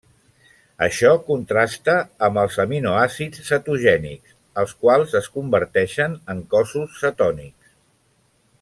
[0.85, 1.93] Això contrasta
[2.27, 7.75] amb els aminoàcids cetogènics, els quals es converteixen en cossos cetònics.